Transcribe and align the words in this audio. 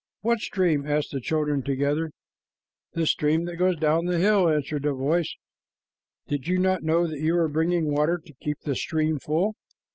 "What 0.21 0.39
stream?" 0.39 0.87
asked 0.87 1.11
the 1.11 1.21
children 1.21 1.61
together. 1.61 2.09
"The 2.93 3.05
stream 3.05 3.45
that 3.45 3.57
goes 3.57 3.75
down 3.77 4.05
the 4.05 4.17
hill," 4.17 4.49
answered 4.49 4.81
the 4.81 4.93
voice. 4.93 5.35
"Did 6.27 6.47
you 6.47 6.57
not 6.57 6.81
know 6.81 7.05
that 7.05 7.19
you 7.19 7.35
were 7.35 7.47
bringing 7.47 7.93
water 7.93 8.17
to 8.17 8.33
keep 8.41 8.61
the 8.61 8.73
stream 8.73 9.19
full?" 9.19 9.53